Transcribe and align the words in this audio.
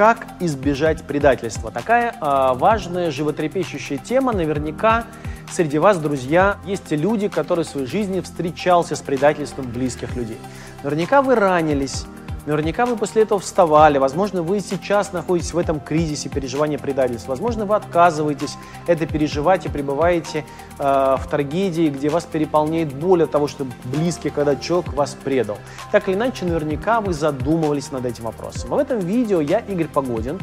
Как 0.00 0.26
избежать 0.40 1.02
предательства? 1.02 1.70
Такая 1.70 2.12
э, 2.12 2.54
важная, 2.54 3.10
животрепещущая 3.10 3.98
тема. 3.98 4.32
Наверняка 4.32 5.04
среди 5.52 5.76
вас, 5.76 5.98
друзья, 5.98 6.56
есть 6.64 6.90
люди, 6.90 7.28
которые 7.28 7.66
в 7.66 7.68
своей 7.68 7.86
жизни 7.86 8.22
встречался 8.22 8.96
с 8.96 9.02
предательством 9.02 9.70
близких 9.70 10.16
людей. 10.16 10.38
Наверняка 10.82 11.20
вы 11.20 11.34
ранились, 11.34 12.06
Наверняка 12.46 12.86
вы 12.86 12.96
после 12.96 13.22
этого 13.22 13.38
вставали, 13.38 13.98
возможно, 13.98 14.42
вы 14.42 14.60
сейчас 14.60 15.12
находитесь 15.12 15.52
в 15.52 15.58
этом 15.58 15.78
кризисе 15.78 16.30
переживания 16.30 16.78
предательства, 16.78 17.32
возможно, 17.32 17.66
вы 17.66 17.76
отказываетесь 17.76 18.56
это 18.86 19.06
переживать 19.06 19.66
и 19.66 19.68
пребываете 19.68 20.46
э, 20.78 20.82
в 21.18 21.26
трагедии, 21.30 21.90
где 21.90 22.08
вас 22.08 22.24
переполняет 22.24 22.94
боль 22.94 23.24
от 23.24 23.30
того, 23.30 23.46
что 23.46 23.66
близкий, 23.84 24.30
когда 24.30 24.56
человек 24.56 24.94
вас 24.94 25.14
предал. 25.22 25.58
Так 25.92 26.08
или 26.08 26.14
иначе, 26.14 26.46
наверняка 26.46 27.02
вы 27.02 27.12
задумывались 27.12 27.92
над 27.92 28.06
этим 28.06 28.24
вопросом. 28.24 28.70
в 28.70 28.78
этом 28.78 29.00
видео 29.00 29.42
я, 29.42 29.58
Игорь 29.58 29.88
Погодин, 29.88 30.40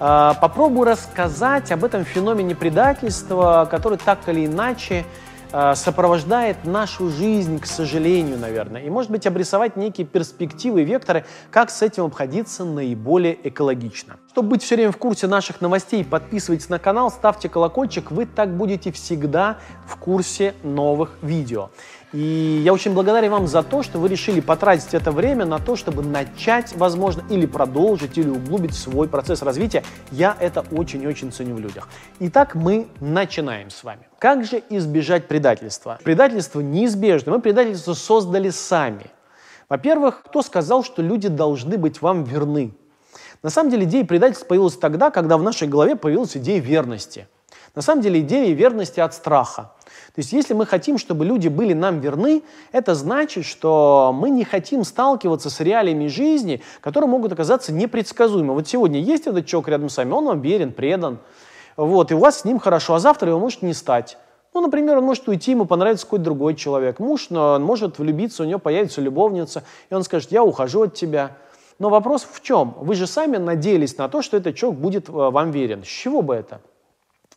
э, 0.00 0.32
попробую 0.40 0.88
рассказать 0.88 1.70
об 1.70 1.84
этом 1.84 2.04
феномене 2.04 2.56
предательства, 2.56 3.68
который 3.70 3.98
так 3.98 4.28
или 4.28 4.46
иначе 4.46 5.04
сопровождает 5.50 6.64
нашу 6.64 7.08
жизнь, 7.10 7.58
к 7.58 7.66
сожалению, 7.66 8.38
наверное, 8.38 8.82
и, 8.82 8.90
может 8.90 9.10
быть, 9.10 9.26
обрисовать 9.26 9.76
некие 9.76 10.06
перспективы 10.06 10.82
и 10.82 10.84
векторы, 10.84 11.24
как 11.50 11.70
с 11.70 11.82
этим 11.82 12.04
обходиться 12.04 12.64
наиболее 12.64 13.38
экологично. 13.48 14.16
Чтобы 14.30 14.50
быть 14.50 14.62
все 14.62 14.76
время 14.76 14.92
в 14.92 14.96
курсе 14.96 15.26
наших 15.26 15.60
новостей, 15.60 16.04
подписывайтесь 16.04 16.68
на 16.68 16.78
канал, 16.78 17.10
ставьте 17.10 17.48
колокольчик, 17.48 18.10
вы 18.10 18.26
так 18.26 18.56
будете 18.56 18.92
всегда 18.92 19.58
в 19.86 19.96
курсе 19.96 20.54
новых 20.62 21.18
видео. 21.22 21.70
И 22.12 22.62
я 22.64 22.72
очень 22.72 22.94
благодарен 22.94 23.30
вам 23.30 23.46
за 23.46 23.62
то, 23.62 23.82
что 23.82 23.98
вы 23.98 24.08
решили 24.08 24.40
потратить 24.40 24.94
это 24.94 25.12
время 25.12 25.44
на 25.44 25.58
то, 25.58 25.76
чтобы 25.76 26.02
начать, 26.02 26.74
возможно, 26.74 27.22
или 27.28 27.44
продолжить, 27.44 28.16
или 28.16 28.30
углубить 28.30 28.74
свой 28.74 29.08
процесс 29.08 29.42
развития. 29.42 29.84
Я 30.10 30.34
это 30.40 30.64
очень-очень 30.70 31.32
ценю 31.32 31.56
в 31.56 31.60
людях. 31.60 31.86
Итак, 32.20 32.54
мы 32.54 32.88
начинаем 33.00 33.68
с 33.68 33.84
вами. 33.84 34.08
Как 34.18 34.46
же 34.46 34.62
избежать 34.70 35.28
предательства? 35.28 35.98
Предательство 36.02 36.60
неизбежно. 36.60 37.32
Мы 37.32 37.40
предательство 37.40 37.92
создали 37.92 38.48
сами. 38.48 39.10
Во-первых, 39.68 40.22
кто 40.24 40.40
сказал, 40.40 40.82
что 40.84 41.02
люди 41.02 41.28
должны 41.28 41.76
быть 41.76 42.00
вам 42.00 42.24
верны? 42.24 42.72
На 43.42 43.50
самом 43.50 43.70
деле 43.70 43.84
идея 43.84 44.06
предательства 44.06 44.46
появилась 44.46 44.78
тогда, 44.78 45.10
когда 45.10 45.36
в 45.36 45.42
нашей 45.42 45.68
голове 45.68 45.94
появилась 45.94 46.36
идея 46.38 46.58
верности. 46.58 47.28
На 47.74 47.82
самом 47.82 48.02
деле 48.02 48.20
идея 48.20 48.54
верности 48.54 48.98
от 48.98 49.12
страха. 49.14 49.72
То 50.18 50.20
есть 50.20 50.32
если 50.32 50.52
мы 50.52 50.66
хотим, 50.66 50.98
чтобы 50.98 51.24
люди 51.24 51.46
были 51.46 51.74
нам 51.74 52.00
верны, 52.00 52.42
это 52.72 52.96
значит, 52.96 53.44
что 53.44 54.12
мы 54.12 54.30
не 54.30 54.42
хотим 54.42 54.82
сталкиваться 54.82 55.48
с 55.48 55.60
реалиями 55.60 56.08
жизни, 56.08 56.60
которые 56.80 57.08
могут 57.08 57.32
оказаться 57.32 57.72
непредсказуемыми. 57.72 58.50
Вот 58.50 58.66
сегодня 58.66 58.98
есть 58.98 59.28
этот 59.28 59.46
человек 59.46 59.68
рядом 59.68 59.88
с 59.88 59.96
вами, 59.96 60.10
он 60.10 60.24
вам 60.24 60.40
верен, 60.40 60.72
предан, 60.72 61.18
вот, 61.76 62.10
и 62.10 62.14
у 62.14 62.18
вас 62.18 62.40
с 62.40 62.44
ним 62.44 62.58
хорошо, 62.58 62.94
а 62.94 62.98
завтра 62.98 63.28
его 63.28 63.38
может 63.38 63.62
не 63.62 63.72
стать. 63.72 64.18
Ну, 64.54 64.60
например, 64.60 64.98
он 64.98 65.04
может 65.04 65.28
уйти, 65.28 65.52
ему 65.52 65.66
понравится 65.66 66.04
какой-то 66.04 66.24
другой 66.24 66.56
человек. 66.56 66.98
Муж 66.98 67.30
но 67.30 67.52
он 67.52 67.62
может 67.62 68.00
влюбиться, 68.00 68.42
у 68.42 68.46
него 68.46 68.58
появится 68.58 69.00
любовница, 69.00 69.62
и 69.88 69.94
он 69.94 70.02
скажет, 70.02 70.32
я 70.32 70.42
ухожу 70.42 70.82
от 70.82 70.94
тебя. 70.94 71.36
Но 71.78 71.90
вопрос 71.90 72.26
в 72.28 72.42
чем? 72.42 72.74
Вы 72.80 72.96
же 72.96 73.06
сами 73.06 73.36
надеялись 73.36 73.96
на 73.96 74.08
то, 74.08 74.22
что 74.22 74.36
этот 74.36 74.56
человек 74.56 74.80
будет 74.80 75.08
э, 75.08 75.12
вам 75.12 75.52
верен. 75.52 75.84
С 75.84 75.86
чего 75.86 76.22
бы 76.22 76.34
это? 76.34 76.60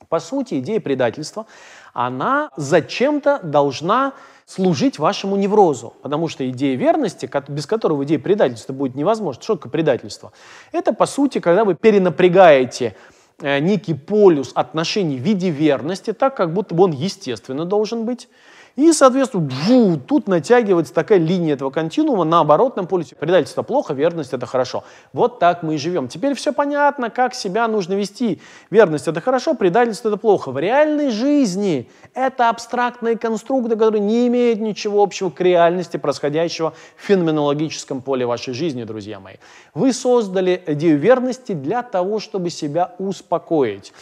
По 0.09 0.19
сути, 0.19 0.59
идея 0.59 0.79
предательства, 0.79 1.45
она 1.93 2.49
зачем-то 2.55 3.39
должна 3.43 4.13
служить 4.45 4.99
вашему 4.99 5.35
неврозу, 5.37 5.93
потому 6.01 6.27
что 6.27 6.49
идея 6.49 6.75
верности, 6.75 7.29
без 7.47 7.65
которого 7.65 8.03
идея 8.03 8.19
предательства 8.19 8.73
будет 8.73 8.95
невозможно. 8.95 9.41
Что 9.41 9.55
такое 9.55 9.71
предательство? 9.71 10.33
Это, 10.71 10.93
по 10.93 11.05
сути, 11.05 11.39
когда 11.39 11.63
вы 11.63 11.75
перенапрягаете 11.75 12.95
э, 13.39 13.59
некий 13.59 13.93
полюс 13.93 14.51
отношений 14.53 15.17
в 15.17 15.21
виде 15.21 15.49
верности, 15.49 16.11
так 16.11 16.35
как 16.35 16.53
будто 16.53 16.75
бы 16.75 16.83
он 16.83 16.91
естественно 16.91 17.65
должен 17.65 18.05
быть, 18.05 18.27
и, 18.75 18.93
соответственно, 18.93 19.43
бжу, 19.43 19.97
тут 19.97 20.27
натягивается 20.27 20.93
такая 20.93 21.19
линия 21.19 21.53
этого 21.53 21.69
континуума 21.69 22.23
на 22.23 22.39
оборотном 22.39 22.87
полюсе. 22.87 23.15
Предательство 23.15 23.63
плохо, 23.63 23.93
верность 23.93 24.33
это 24.33 24.45
хорошо. 24.45 24.83
Вот 25.11 25.39
так 25.39 25.61
мы 25.61 25.75
и 25.75 25.77
живем. 25.77 26.07
Теперь 26.07 26.33
все 26.35 26.53
понятно, 26.53 27.09
как 27.09 27.33
себя 27.33 27.67
нужно 27.67 27.93
вести. 27.93 28.41
Верность 28.69 29.07
это 29.07 29.19
хорошо, 29.19 29.53
предательство 29.53 30.07
это 30.07 30.17
плохо. 30.17 30.51
В 30.51 30.59
реальной 30.59 31.09
жизни 31.09 31.89
это 32.13 32.49
абстрактные 32.49 33.17
конструкты, 33.17 33.75
которые 33.75 34.01
не 34.01 34.27
имеют 34.27 34.59
ничего 34.59 35.03
общего 35.03 35.29
к 35.29 35.41
реальности 35.41 35.97
происходящего 35.97 36.73
в 36.95 37.01
феноменологическом 37.05 38.01
поле 38.01 38.25
вашей 38.25 38.53
жизни, 38.53 38.83
друзья 38.83 39.19
мои. 39.19 39.35
Вы 39.73 39.91
создали 39.91 40.61
идею 40.67 40.97
верности 40.97 41.51
для 41.51 41.83
того, 41.83 42.19
чтобы 42.19 42.49
себя 42.49 42.95
успокоить. 42.99 43.93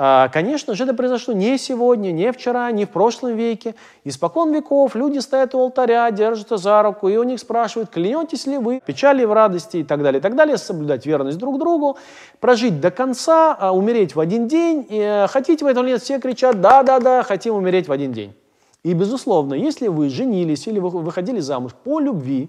А, 0.00 0.28
конечно 0.28 0.76
же, 0.76 0.84
это 0.84 0.94
произошло 0.94 1.34
не 1.34 1.58
сегодня, 1.58 2.12
не 2.12 2.30
вчера, 2.30 2.70
не 2.70 2.84
в 2.84 2.90
прошлом 2.90 3.34
веке. 3.34 3.74
Испокон 4.04 4.54
веков 4.54 4.94
люди 4.94 5.18
стоят 5.18 5.56
у 5.56 5.58
алтаря, 5.58 6.08
держатся 6.12 6.56
за 6.56 6.80
руку, 6.84 7.08
и 7.08 7.16
у 7.16 7.24
них 7.24 7.40
спрашивают, 7.40 7.90
клянетесь 7.90 8.46
ли 8.46 8.58
вы 8.58 8.78
в 8.78 8.84
печали, 8.84 9.24
в 9.24 9.32
радости 9.32 9.78
и 9.78 9.82
так 9.82 10.04
далее, 10.04 10.20
и 10.20 10.22
так 10.22 10.36
далее, 10.36 10.56
соблюдать 10.56 11.04
верность 11.04 11.38
друг 11.38 11.58
другу, 11.58 11.98
прожить 12.38 12.80
до 12.80 12.92
конца, 12.92 13.56
а, 13.58 13.74
умереть 13.74 14.14
в 14.14 14.20
один 14.20 14.46
день. 14.46 14.86
И, 14.88 15.00
э, 15.00 15.26
хотите 15.26 15.64
вы 15.64 15.72
этого 15.72 15.82
или 15.82 15.94
нет, 15.94 16.02
все 16.02 16.20
кричат, 16.20 16.60
да-да-да, 16.60 17.24
хотим 17.24 17.56
умереть 17.56 17.88
в 17.88 17.92
один 17.92 18.12
день. 18.12 18.36
И, 18.84 18.94
безусловно, 18.94 19.54
если 19.54 19.88
вы 19.88 20.10
женились 20.10 20.68
или 20.68 20.78
вы 20.78 20.90
выходили 20.90 21.40
замуж 21.40 21.72
по 21.74 21.98
любви, 21.98 22.48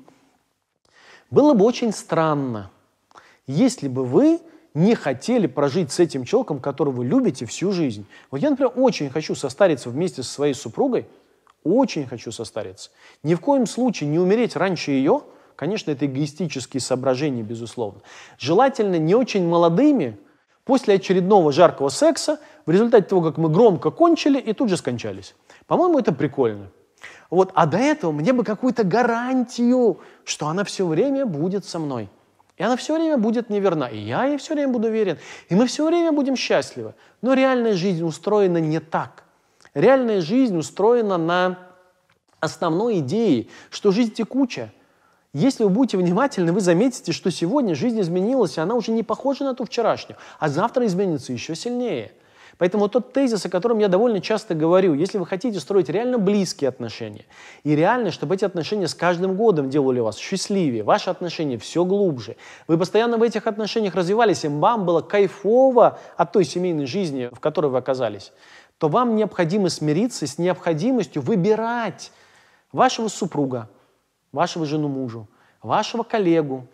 было 1.32 1.56
бы 1.56 1.66
очень 1.66 1.94
странно, 1.94 2.70
если 3.48 3.88
бы 3.88 4.06
вы 4.06 4.40
не 4.80 4.96
хотели 4.96 5.46
прожить 5.46 5.92
с 5.92 6.00
этим 6.00 6.24
человеком, 6.24 6.60
которого 6.60 6.98
вы 6.98 7.06
любите 7.06 7.46
всю 7.46 7.72
жизнь. 7.72 8.06
Вот 8.32 8.42
я, 8.42 8.50
например, 8.50 8.72
очень 8.76 9.10
хочу 9.10 9.36
состариться 9.36 9.90
вместе 9.90 10.24
со 10.24 10.32
своей 10.32 10.54
супругой, 10.54 11.06
очень 11.66 12.08
хочу 12.08 12.32
состариться. 12.32 12.90
Ни 13.22 13.36
в 13.36 13.42
коем 13.42 13.66
случае 13.68 14.10
не 14.10 14.20
умереть 14.20 14.56
раньше 14.56 14.92
ее, 14.92 15.24
конечно, 15.58 15.92
это 15.92 16.06
эгоистические 16.06 16.80
соображения, 16.80 17.44
безусловно. 17.44 18.02
Желательно 18.38 18.96
не 18.96 19.16
очень 19.16 19.46
молодыми, 19.46 20.18
после 20.64 20.96
очередного 20.96 21.52
жаркого 21.52 21.90
секса, 21.90 22.40
в 22.66 22.72
результате 22.72 23.08
того, 23.08 23.22
как 23.22 23.38
мы 23.38 23.50
громко 23.50 23.92
кончили 23.92 24.40
и 24.40 24.54
тут 24.54 24.70
же 24.70 24.78
скончались. 24.78 25.36
По-моему, 25.68 26.00
это 26.00 26.14
прикольно. 26.14 26.68
Вот, 27.30 27.52
а 27.54 27.66
до 27.66 27.78
этого 27.78 28.12
мне 28.12 28.32
бы 28.34 28.44
какую-то 28.44 28.84
гарантию, 28.84 30.00
что 30.24 30.48
она 30.48 30.64
все 30.64 30.86
время 30.86 31.26
будет 31.26 31.66
со 31.66 31.80
мной. 31.80 32.10
И 32.60 32.64
она 32.64 32.76
все 32.76 32.94
время 32.94 33.18
будет 33.18 33.50
мне 33.50 33.62
верна. 33.62 33.88
И 33.88 33.98
я 33.98 34.26
ей 34.26 34.38
все 34.38 34.54
время 34.54 34.74
буду 34.74 34.92
верен. 34.92 35.18
И 35.48 35.56
мы 35.56 35.66
все 35.66 35.88
время 35.88 36.12
будем 36.12 36.36
счастливы. 36.36 36.94
Но 37.22 37.34
реальная 37.34 37.74
жизнь 37.74 38.04
устроена 38.04 38.58
не 38.58 38.80
так. 38.80 39.24
Реальная 39.74 40.20
жизнь 40.20 40.58
устроена 40.58 41.18
на 41.18 41.58
основной 42.42 43.00
идее, 43.00 43.48
что 43.70 43.92
жизнь 43.92 44.14
текучая. 44.14 44.74
Если 45.32 45.64
вы 45.64 45.70
будете 45.70 45.98
внимательны, 45.98 46.52
вы 46.52 46.60
заметите, 46.60 47.14
что 47.14 47.32
сегодня 47.32 47.76
жизнь 47.76 48.02
изменилась, 48.02 48.58
и 48.58 48.62
она 48.62 48.76
уже 48.76 48.92
не 48.92 49.04
похожа 49.04 49.46
на 49.46 49.54
ту 49.54 49.64
вчерашнюю, 49.64 50.18
а 50.40 50.50
завтра 50.50 50.86
изменится 50.86 51.32
еще 51.32 51.56
сильнее. 51.56 52.12
Поэтому 52.60 52.90
тот 52.90 53.14
тезис, 53.14 53.46
о 53.46 53.50
котором 53.50 53.80
я 53.80 53.88
довольно 53.88 54.20
часто 54.20 54.54
говорю, 54.54 54.94
если 54.94 55.18
вы 55.18 55.26
хотите 55.26 55.62
строить 55.62 55.88
реально 55.88 56.18
близкие 56.18 56.68
отношения, 56.68 57.26
и 57.64 57.74
реально, 57.74 58.12
чтобы 58.12 58.36
эти 58.36 58.44
отношения 58.44 58.90
с 58.90 58.94
каждым 58.94 59.38
годом 59.38 59.70
делали 59.70 60.02
вас 60.02 60.18
счастливее, 60.18 60.84
ваши 60.84 61.10
отношения 61.10 61.58
все 61.58 61.86
глубже, 61.86 62.36
вы 62.68 62.78
постоянно 62.78 63.18
в 63.18 63.24
этих 63.24 63.48
отношениях 63.48 63.96
развивались, 63.96 64.44
и 64.44 64.50
вам 64.50 64.86
было 64.86 65.00
кайфово 65.00 66.00
от 66.18 66.34
той 66.34 66.44
семейной 66.44 66.86
жизни, 66.86 67.30
в 67.32 67.40
которой 67.40 67.72
вы 67.72 67.78
оказались, 67.78 68.34
то 68.78 68.90
вам 68.90 69.16
необходимо 69.16 69.70
смириться 69.70 70.28
с 70.28 70.38
необходимостью 70.38 71.22
выбирать 71.22 72.12
вашего 72.74 73.08
супруга, 73.08 73.70
вашего 74.34 74.66
жену 74.66 74.90
мужу, 74.90 75.30
вашего 75.64 76.04
коллегу, 76.04 76.68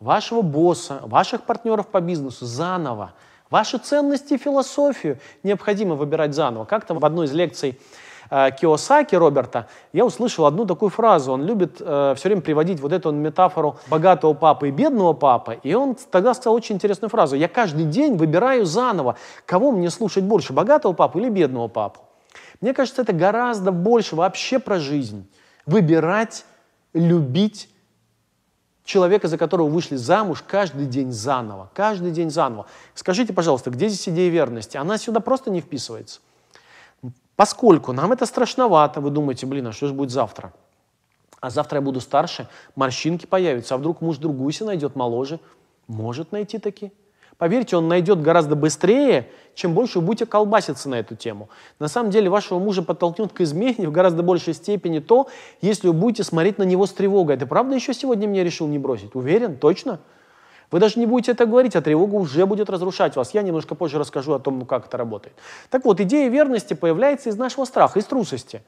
вашего 0.00 0.42
босса, 0.42 1.00
ваших 1.04 1.44
партнеров 1.44 1.86
по 1.86 2.00
бизнесу 2.00 2.44
заново, 2.44 3.14
Ваши 3.50 3.78
ценности 3.78 4.34
и 4.34 4.38
философию 4.38 5.18
необходимо 5.42 5.94
выбирать 5.94 6.34
заново. 6.34 6.64
Как-то 6.64 6.94
в 6.94 7.04
одной 7.04 7.26
из 7.26 7.32
лекций 7.32 7.80
э, 8.30 8.50
Киосаки 8.60 9.14
Роберта, 9.14 9.68
я 9.94 10.04
услышал 10.04 10.44
одну 10.44 10.66
такую 10.66 10.90
фразу. 10.90 11.32
Он 11.32 11.44
любит 11.44 11.76
э, 11.80 12.14
все 12.16 12.28
время 12.28 12.42
приводить 12.42 12.80
вот 12.80 12.92
эту 12.92 13.10
метафору 13.10 13.78
богатого 13.88 14.34
папы 14.34 14.68
и 14.68 14.70
бедного 14.70 15.14
папы. 15.14 15.60
И 15.62 15.72
он 15.74 15.96
тогда 16.10 16.34
сказал 16.34 16.54
очень 16.54 16.74
интересную 16.74 17.10
фразу. 17.10 17.36
Я 17.36 17.48
каждый 17.48 17.86
день 17.86 18.16
выбираю 18.16 18.66
заново, 18.66 19.16
кого 19.46 19.70
мне 19.72 19.88
слушать 19.88 20.24
больше, 20.24 20.52
богатого 20.52 20.92
папу 20.92 21.18
или 21.18 21.30
бедного 21.30 21.68
папу. 21.68 22.00
Мне 22.60 22.74
кажется, 22.74 23.02
это 23.02 23.12
гораздо 23.14 23.72
больше 23.72 24.14
вообще 24.14 24.58
про 24.58 24.78
жизнь. 24.78 25.26
Выбирать, 25.64 26.44
любить 26.92 27.70
человека, 28.88 29.28
за 29.28 29.36
которого 29.36 29.68
вышли 29.68 29.96
замуж, 29.96 30.42
каждый 30.46 30.86
день 30.86 31.12
заново, 31.12 31.70
каждый 31.74 32.10
день 32.10 32.30
заново. 32.30 32.66
Скажите, 32.94 33.32
пожалуйста, 33.32 33.70
где 33.70 33.88
здесь 33.88 34.08
идея 34.08 34.30
верности? 34.30 34.78
Она 34.78 34.96
сюда 34.98 35.20
просто 35.20 35.50
не 35.50 35.60
вписывается. 35.60 36.20
Поскольку 37.36 37.92
нам 37.92 38.12
это 38.12 38.24
страшновато, 38.26 39.00
вы 39.00 39.10
думаете, 39.10 39.46
блин, 39.46 39.66
а 39.66 39.72
что 39.72 39.88
же 39.88 39.94
будет 39.94 40.10
завтра? 40.10 40.52
А 41.40 41.50
завтра 41.50 41.76
я 41.78 41.82
буду 41.82 42.00
старше, 42.00 42.48
морщинки 42.74 43.26
появятся, 43.26 43.74
а 43.74 43.78
вдруг 43.78 44.00
муж 44.00 44.16
другую 44.16 44.50
себе 44.52 44.66
найдет 44.66 44.96
моложе? 44.96 45.38
Может 45.86 46.32
найти 46.32 46.58
такие. 46.58 46.90
Поверьте, 47.38 47.76
он 47.76 47.86
найдет 47.86 48.20
гораздо 48.20 48.56
быстрее, 48.56 49.30
чем 49.54 49.72
больше 49.72 50.00
вы 50.00 50.06
будете 50.06 50.26
колбаситься 50.26 50.88
на 50.88 50.96
эту 50.96 51.14
тему. 51.14 51.48
На 51.78 51.86
самом 51.86 52.10
деле 52.10 52.28
вашего 52.28 52.58
мужа 52.58 52.82
подтолкнет 52.82 53.32
к 53.32 53.40
измене 53.40 53.86
в 53.86 53.92
гораздо 53.92 54.24
большей 54.24 54.54
степени 54.54 54.98
то, 54.98 55.28
если 55.60 55.86
вы 55.86 55.94
будете 55.94 56.24
смотреть 56.24 56.58
на 56.58 56.64
него 56.64 56.84
с 56.84 56.92
тревогой. 56.92 57.36
Ты 57.36 57.46
правда 57.46 57.76
еще 57.76 57.94
сегодня 57.94 58.26
меня 58.26 58.42
решил 58.42 58.66
не 58.66 58.78
бросить? 58.78 59.14
Уверен? 59.14 59.56
Точно? 59.56 60.00
Вы 60.72 60.80
даже 60.80 60.98
не 60.98 61.06
будете 61.06 61.30
это 61.30 61.46
говорить, 61.46 61.76
а 61.76 61.80
тревога 61.80 62.16
уже 62.16 62.44
будет 62.44 62.68
разрушать 62.68 63.14
вас. 63.14 63.32
Я 63.32 63.42
немножко 63.42 63.76
позже 63.76 63.98
расскажу 63.98 64.32
о 64.32 64.40
том, 64.40 64.66
как 64.66 64.86
это 64.86 64.96
работает. 64.96 65.34
Так 65.70 65.84
вот, 65.84 66.00
идея 66.00 66.28
верности 66.28 66.74
появляется 66.74 67.30
из 67.30 67.36
нашего 67.36 67.64
страха, 67.64 68.00
из 68.00 68.04
трусости. 68.04 68.62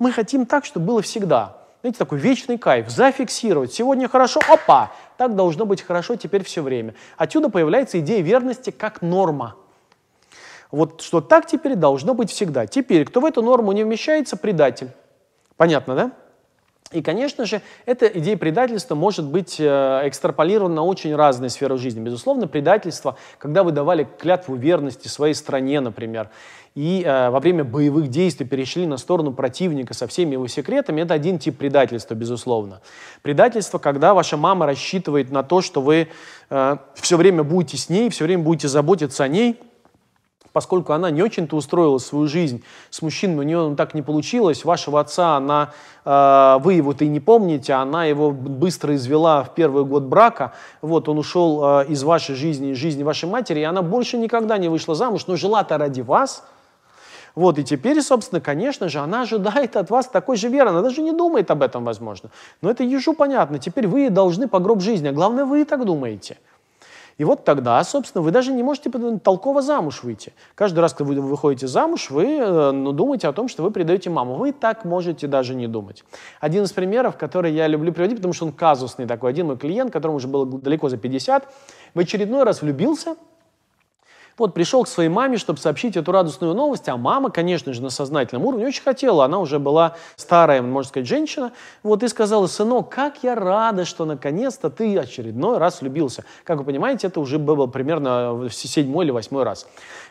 Мы 0.00 0.10
хотим 0.10 0.44
так, 0.44 0.64
чтобы 0.64 0.86
было 0.86 1.02
всегда. 1.02 1.61
Знаете, 1.82 1.98
такой 1.98 2.18
вечный 2.18 2.58
кайф, 2.58 2.88
зафиксировать. 2.88 3.72
Сегодня 3.72 4.08
хорошо, 4.08 4.40
опа, 4.48 4.92
так 5.18 5.34
должно 5.34 5.66
быть 5.66 5.82
хорошо 5.82 6.14
теперь 6.14 6.44
все 6.44 6.62
время. 6.62 6.94
Отсюда 7.16 7.48
появляется 7.48 7.98
идея 7.98 8.22
верности 8.22 8.70
как 8.70 9.02
норма. 9.02 9.56
Вот 10.70 11.00
что 11.00 11.20
так 11.20 11.46
теперь 11.46 11.74
должно 11.74 12.14
быть 12.14 12.30
всегда. 12.30 12.66
Теперь, 12.66 13.04
кто 13.04 13.20
в 13.20 13.24
эту 13.24 13.42
норму 13.42 13.72
не 13.72 13.82
вмещается, 13.82 14.36
предатель. 14.36 14.90
Понятно, 15.56 15.96
да? 15.96 16.12
И, 16.92 17.02
конечно 17.02 17.46
же, 17.46 17.62
эта 17.86 18.06
идея 18.06 18.36
предательства 18.36 18.94
может 18.94 19.26
быть 19.26 19.56
э, 19.58 20.00
экстраполирована 20.04 20.76
на 20.76 20.82
очень 20.84 21.14
разные 21.14 21.50
сферы 21.50 21.78
жизни. 21.78 22.00
Безусловно, 22.00 22.46
предательство, 22.46 23.16
когда 23.38 23.62
вы 23.62 23.72
давали 23.72 24.06
клятву 24.18 24.54
верности 24.56 25.08
своей 25.08 25.34
стране, 25.34 25.80
например, 25.80 26.28
и 26.74 27.02
э, 27.04 27.30
во 27.30 27.40
время 27.40 27.64
боевых 27.64 28.08
действий 28.08 28.46
перешли 28.46 28.86
на 28.86 28.96
сторону 28.96 29.32
противника 29.32 29.92
со 29.94 30.06
всеми 30.06 30.32
его 30.32 30.46
секретами, 30.46 31.02
это 31.02 31.14
один 31.14 31.38
тип 31.38 31.58
предательства, 31.58 32.14
безусловно. 32.14 32.80
Предательство, 33.20 33.78
когда 33.78 34.14
ваша 34.14 34.36
мама 34.36 34.66
рассчитывает 34.66 35.30
на 35.30 35.42
то, 35.42 35.60
что 35.60 35.80
вы 35.80 36.08
э, 36.50 36.76
все 36.94 37.16
время 37.16 37.42
будете 37.42 37.76
с 37.76 37.88
ней, 37.88 38.08
все 38.10 38.24
время 38.24 38.42
будете 38.42 38.68
заботиться 38.68 39.24
о 39.24 39.28
ней, 39.28 39.58
поскольку 40.52 40.92
она 40.92 41.10
не 41.10 41.22
очень-то 41.22 41.56
устроила 41.56 41.98
свою 41.98 42.28
жизнь 42.28 42.62
с 42.90 43.02
мужчиной, 43.02 43.38
у 43.38 43.42
нее 43.42 43.74
так 43.76 43.94
не 43.94 44.02
получилось, 44.02 44.64
вашего 44.64 45.00
отца 45.00 45.36
она, 45.36 45.72
э, 46.04 46.58
вы 46.62 46.74
его-то 46.74 47.04
и 47.04 47.08
не 47.08 47.20
помните, 47.20 47.72
она 47.74 48.04
его 48.04 48.30
быстро 48.30 48.94
извела 48.94 49.44
в 49.44 49.54
первый 49.54 49.84
год 49.84 50.04
брака, 50.04 50.52
вот 50.80 51.08
он 51.08 51.18
ушел 51.18 51.80
э, 51.80 51.86
из 51.88 52.02
вашей 52.02 52.34
жизни, 52.34 52.72
из 52.72 52.76
жизни 52.76 53.02
вашей 53.02 53.28
матери, 53.28 53.60
и 53.60 53.64
она 53.64 53.82
больше 53.82 54.18
никогда 54.18 54.58
не 54.58 54.68
вышла 54.68 54.94
замуж, 54.94 55.26
но 55.26 55.36
жила-то 55.36 55.78
ради 55.78 56.00
вас– 56.00 56.44
вот, 57.34 57.58
и 57.58 57.64
теперь, 57.64 58.00
собственно, 58.02 58.40
конечно 58.40 58.88
же, 58.88 58.98
она 58.98 59.22
ожидает 59.22 59.76
от 59.76 59.90
вас 59.90 60.06
такой 60.06 60.36
же 60.36 60.48
веры. 60.48 60.70
Она 60.70 60.82
даже 60.82 61.00
не 61.02 61.12
думает 61.12 61.50
об 61.50 61.62
этом, 61.62 61.84
возможно. 61.84 62.30
Но 62.60 62.70
это 62.70 62.84
ежу 62.84 63.14
понятно. 63.14 63.58
Теперь 63.58 63.86
вы 63.86 64.10
должны 64.10 64.48
по 64.48 64.58
гроб 64.58 64.80
жизни. 64.80 65.08
А 65.08 65.12
главное, 65.12 65.44
вы 65.44 65.62
и 65.62 65.64
так 65.64 65.84
думаете. 65.84 66.38
И 67.18 67.24
вот 67.24 67.44
тогда, 67.44 67.82
собственно, 67.84 68.22
вы 68.22 68.30
даже 68.30 68.52
не 68.52 68.62
можете 68.62 68.90
толково 69.22 69.62
замуж 69.62 70.02
выйти. 70.02 70.32
Каждый 70.54 70.80
раз, 70.80 70.94
когда 70.94 71.20
вы 71.20 71.28
выходите 71.28 71.66
замуж, 71.66 72.10
вы 72.10 72.38
э, 72.38 72.70
ну, 72.70 72.92
думаете 72.92 73.28
о 73.28 73.32
том, 73.32 73.48
что 73.48 73.62
вы 73.62 73.70
предаете 73.70 74.10
маму. 74.10 74.36
Вы 74.36 74.52
так 74.52 74.84
можете 74.84 75.26
даже 75.26 75.54
не 75.54 75.66
думать. 75.66 76.04
Один 76.40 76.64
из 76.64 76.72
примеров, 76.72 77.16
который 77.16 77.52
я 77.52 77.66
люблю 77.66 77.92
приводить, 77.92 78.16
потому 78.16 78.32
что 78.32 78.46
он 78.46 78.52
казусный 78.52 79.06
такой. 79.06 79.30
Один 79.30 79.46
мой 79.46 79.56
клиент, 79.56 79.92
которому 79.92 80.16
уже 80.16 80.28
было 80.28 80.46
далеко 80.46 80.88
за 80.88 80.96
50, 80.96 81.48
в 81.94 81.98
очередной 81.98 82.44
раз 82.44 82.62
влюбился– 82.62 83.16
вот 84.38 84.54
пришел 84.54 84.84
к 84.84 84.88
своей 84.88 85.08
маме, 85.08 85.36
чтобы 85.36 85.58
сообщить 85.58 85.96
эту 85.96 86.12
радостную 86.12 86.54
новость, 86.54 86.88
а 86.88 86.96
мама, 86.96 87.30
конечно 87.30 87.72
же, 87.72 87.82
на 87.82 87.90
сознательном 87.90 88.44
уровне 88.44 88.66
очень 88.66 88.82
хотела, 88.82 89.24
она 89.24 89.38
уже 89.38 89.58
была 89.58 89.96
старая, 90.16 90.62
можно 90.62 90.88
сказать, 90.88 91.08
женщина, 91.08 91.52
вот 91.82 92.02
и 92.02 92.08
сказала, 92.08 92.46
сынок, 92.46 92.88
как 92.88 93.22
я 93.22 93.34
рада, 93.34 93.84
что 93.84 94.04
наконец-то 94.04 94.70
ты 94.70 94.98
очередной 94.98 95.58
раз 95.58 95.80
влюбился. 95.80 96.24
Как 96.44 96.58
вы 96.58 96.64
понимаете, 96.64 97.06
это 97.06 97.20
уже 97.20 97.38
было 97.38 97.66
примерно 97.66 98.48
седьмой 98.50 99.04
или 99.04 99.12
восьмой 99.12 99.44
раз. 99.44 99.66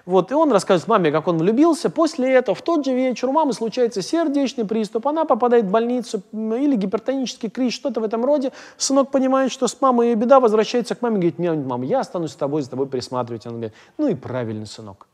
Вот, 0.06 0.32
и 0.32 0.34
он 0.34 0.52
рассказывает 0.52 0.88
маме, 0.88 1.12
как 1.12 1.28
он 1.28 1.38
влюбился. 1.38 1.90
После 1.90 2.34
этого, 2.34 2.56
в 2.56 2.62
тот 2.62 2.86
же 2.86 2.94
вечер 2.94 3.30
у 3.30 3.32
мамы 3.32 3.54
случается 3.54 4.02
сердечный 4.02 4.66
приступ, 4.66 5.08
она 5.08 5.26
попадает 5.26 5.66
в 5.66 5.70
больницу 5.70 6.24
или 6.34 6.76
гипертонический 6.76 7.50
криз, 7.50 7.74
что-то 7.74 8.02
в 8.02 8.04
этом 8.04 8.26
роде. 8.26 8.52
Сынок 8.78 9.12
понимает, 9.12 9.52
что 9.52 9.68
с 9.68 9.80
мамой 9.80 10.10
ее 10.10 10.16
беда, 10.16 10.40
возвращается 10.40 10.96
к 10.96 11.02
маме, 11.02 11.16
говорит, 11.16 11.40
нет, 11.40 11.56
мама, 11.66 11.86
я 11.86 12.00
останусь 12.00 12.32
с 12.32 12.36
тобой, 12.36 12.64
за 12.64 12.72
тобой 12.72 12.88
присматривать. 12.88 13.46
Она 13.46 13.54
говорит, 13.54 13.74
ну 13.98 14.11
и 14.12 14.16
правильный 14.16 14.68
сынок. 14.68 15.08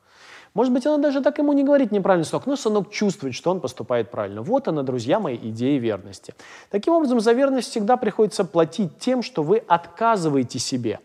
Может 0.54 0.74
быть, 0.74 0.86
она 0.88 0.98
даже 0.98 1.22
так 1.22 1.38
ему 1.38 1.54
не 1.54 1.64
говорит 1.64 1.92
неправильный 1.92 2.26
сынок, 2.26 2.48
но 2.48 2.56
сынок 2.56 2.90
чувствует, 2.90 3.36
что 3.36 3.52
он 3.52 3.60
поступает 3.60 4.10
правильно. 4.10 4.42
Вот 4.42 4.68
она, 4.68 4.82
друзья 4.82 5.20
мои, 5.20 5.36
идея 5.36 5.80
верности. 5.80 6.34
Таким 6.72 6.94
образом, 6.94 7.20
за 7.20 7.34
верность 7.34 7.70
всегда 7.70 7.96
приходится 7.96 8.44
платить 8.44 8.98
тем, 8.98 9.22
что 9.22 9.44
вы 9.44 9.64
отказываете 9.68 10.58
себе 10.58 11.00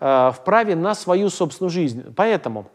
э, 0.00 0.30
в 0.34 0.40
праве 0.44 0.76
на 0.76 0.94
свою 0.94 1.28
собственную 1.28 1.70
жизнь. 1.70 2.04
Поэтому 2.16 2.70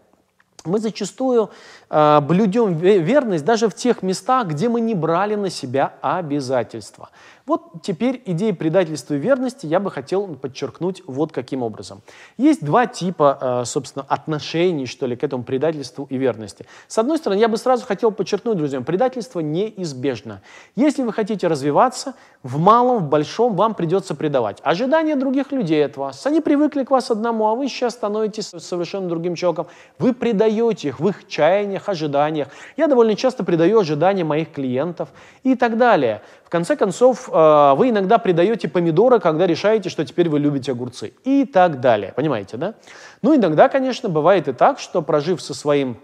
мы 0.65 0.79
зачастую 0.79 1.49
э, 1.89 2.21
блюдем 2.21 2.77
верность 2.77 3.45
даже 3.45 3.67
в 3.67 3.73
тех 3.73 4.03
местах, 4.03 4.47
где 4.47 4.69
мы 4.69 4.81
не 4.81 4.93
брали 4.93 5.35
на 5.35 5.49
себя 5.49 5.93
обязательства. 6.01 7.09
Вот 7.47 7.81
теперь 7.81 8.21
идеи 8.25 8.51
предательства 8.51 9.15
и 9.15 9.17
верности 9.17 9.65
я 9.65 9.79
бы 9.79 9.89
хотел 9.89 10.27
подчеркнуть 10.27 11.01
вот 11.07 11.31
каким 11.31 11.63
образом. 11.63 12.01
Есть 12.37 12.63
два 12.63 12.85
типа, 12.85 13.37
э, 13.41 13.65
собственно, 13.65 14.05
отношений, 14.07 14.85
что 14.85 15.07
ли, 15.07 15.15
к 15.15 15.23
этому 15.23 15.43
предательству 15.43 16.05
и 16.09 16.17
верности. 16.17 16.65
С 16.87 16.97
одной 16.99 17.17
стороны, 17.17 17.39
я 17.39 17.47
бы 17.47 17.57
сразу 17.57 17.85
хотел 17.85 18.11
подчеркнуть, 18.11 18.57
друзья, 18.57 18.81
предательство 18.81 19.39
неизбежно. 19.39 20.41
Если 20.75 21.01
вы 21.01 21.11
хотите 21.11 21.47
развиваться, 21.47 22.13
в 22.43 22.59
малом, 22.59 22.99
в 22.99 23.09
большом 23.09 23.55
вам 23.55 23.73
придется 23.73 24.15
предавать. 24.15 24.59
Ожидания 24.63 25.15
других 25.15 25.51
людей 25.51 25.83
от 25.85 25.97
вас. 25.97 26.25
Они 26.27 26.41
привыкли 26.41 26.83
к 26.83 26.91
вас 26.91 27.09
одному, 27.09 27.47
а 27.47 27.55
вы 27.55 27.67
сейчас 27.67 27.93
становитесь 27.93 28.51
совершенно 28.57 29.09
другим 29.09 29.35
человеком. 29.35 29.67
Вы 29.97 30.13
предаете 30.13 30.50
их 30.85 30.99
в 30.99 31.07
их 31.07 31.27
чаяниях, 31.27 31.89
ожиданиях. 31.89 32.47
Я 32.77 32.87
довольно 32.87 33.15
часто 33.15 33.43
предаю 33.43 33.79
ожидания 33.79 34.23
моих 34.23 34.51
клиентов 34.51 35.09
и 35.43 35.55
так 35.55 35.77
далее 35.77 36.21
конце 36.51 36.75
концов, 36.75 37.29
э, 37.31 37.73
вы 37.75 37.89
иногда 37.89 38.17
предаете 38.19 38.67
помидоры, 38.67 39.19
когда 39.19 39.47
решаете, 39.47 39.89
что 39.89 40.05
теперь 40.05 40.29
вы 40.29 40.37
любите 40.39 40.73
огурцы. 40.73 41.13
И 41.23 41.45
так 41.45 41.79
далее. 41.79 42.13
Понимаете, 42.15 42.57
да? 42.57 42.73
Ну, 43.21 43.35
иногда, 43.35 43.69
конечно, 43.69 44.09
бывает 44.09 44.47
и 44.47 44.53
так, 44.53 44.77
что 44.77 45.01
прожив 45.01 45.41
со 45.41 45.53
своим 45.53 45.97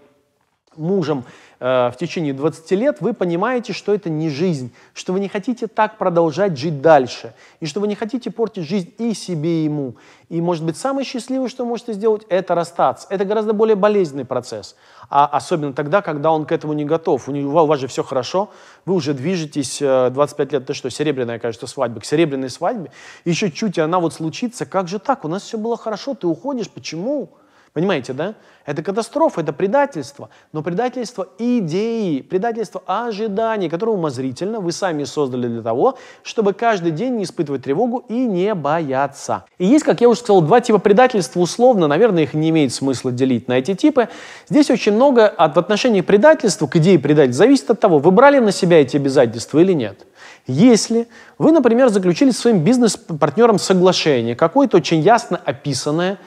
мужем 0.78 1.24
э, 1.60 1.90
в 1.92 1.96
течение 1.98 2.32
20 2.32 2.70
лет, 2.72 2.96
вы 3.00 3.12
понимаете, 3.12 3.72
что 3.72 3.94
это 3.94 4.08
не 4.08 4.30
жизнь, 4.30 4.72
что 4.94 5.12
вы 5.12 5.20
не 5.20 5.28
хотите 5.28 5.66
так 5.66 5.98
продолжать 5.98 6.56
жить 6.56 6.80
дальше, 6.80 7.34
и 7.60 7.66
что 7.66 7.80
вы 7.80 7.88
не 7.88 7.94
хотите 7.94 8.30
портить 8.30 8.64
жизнь 8.64 8.92
и 8.98 9.14
себе, 9.14 9.62
и 9.62 9.64
ему. 9.64 9.96
И, 10.28 10.40
может 10.40 10.64
быть, 10.64 10.76
самое 10.76 11.06
счастливое, 11.06 11.48
что 11.48 11.64
вы 11.64 11.70
можете 11.70 11.94
сделать, 11.94 12.22
это 12.28 12.54
расстаться. 12.54 13.06
Это 13.10 13.24
гораздо 13.24 13.54
более 13.54 13.76
болезненный 13.76 14.26
процесс. 14.26 14.76
А 15.08 15.26
особенно 15.26 15.72
тогда, 15.72 16.02
когда 16.02 16.30
он 16.30 16.44
к 16.44 16.52
этому 16.52 16.74
не 16.74 16.84
готов. 16.84 17.28
У, 17.28 17.32
него, 17.32 17.62
у 17.62 17.66
вас 17.66 17.80
же 17.80 17.86
все 17.86 18.02
хорошо, 18.02 18.50
вы 18.84 18.94
уже 18.94 19.14
движетесь 19.14 19.78
25 19.78 20.48
э, 20.48 20.52
лет, 20.52 20.62
это 20.64 20.74
что, 20.74 20.90
серебряная, 20.90 21.38
кажется, 21.38 21.66
свадьба, 21.66 22.00
к 22.00 22.04
серебряной 22.04 22.50
свадьбе. 22.50 22.90
Еще 23.24 23.50
чуть, 23.50 23.78
и 23.78 23.80
она 23.80 24.00
вот 24.00 24.12
случится. 24.12 24.66
Как 24.66 24.88
же 24.88 24.98
так? 24.98 25.24
У 25.24 25.28
нас 25.28 25.42
все 25.42 25.56
было 25.56 25.76
хорошо, 25.76 26.14
ты 26.14 26.26
уходишь, 26.26 26.68
почему? 26.68 27.30
Понимаете, 27.72 28.12
да? 28.12 28.34
Это 28.66 28.82
катастрофа, 28.82 29.40
это 29.40 29.52
предательство. 29.52 30.28
Но 30.52 30.62
предательство 30.62 31.26
идеи, 31.38 32.20
предательство 32.20 32.82
ожиданий, 32.86 33.68
которое 33.70 33.92
умозрительно 33.92 34.60
вы 34.60 34.72
сами 34.72 35.04
создали 35.04 35.48
для 35.48 35.62
того, 35.62 35.96
чтобы 36.22 36.52
каждый 36.52 36.92
день 36.92 37.16
не 37.16 37.24
испытывать 37.24 37.62
тревогу 37.62 38.04
и 38.08 38.26
не 38.26 38.54
бояться. 38.54 39.44
И 39.56 39.64
есть, 39.64 39.84
как 39.84 40.00
я 40.02 40.08
уже 40.08 40.20
сказал, 40.20 40.42
два 40.42 40.60
типа 40.60 40.78
предательства 40.78 41.40
условно. 41.40 41.86
Наверное, 41.86 42.24
их 42.24 42.34
не 42.34 42.50
имеет 42.50 42.74
смысла 42.74 43.10
делить 43.10 43.48
на 43.48 43.54
эти 43.54 43.74
типы. 43.74 44.08
Здесь 44.48 44.70
очень 44.70 44.92
много 44.92 45.26
от 45.26 45.56
отношения 45.56 46.02
к 46.02 46.06
предательству 46.06 46.68
к 46.68 46.76
идее 46.76 46.98
предательства 46.98 47.44
зависит 47.44 47.70
от 47.70 47.80
того, 47.80 47.98
вы 47.98 48.10
брали 48.10 48.38
на 48.38 48.52
себя 48.52 48.80
эти 48.80 48.96
обязательства 48.96 49.60
или 49.60 49.72
нет. 49.72 50.06
Если 50.46 51.08
вы, 51.38 51.52
например, 51.52 51.88
заключили 51.88 52.30
с 52.30 52.38
своим 52.38 52.64
бизнес-партнером 52.64 53.58
соглашение, 53.58 54.34
какое-то 54.34 54.78
очень 54.78 55.00
ясно 55.00 55.40
описанное, 55.44 56.18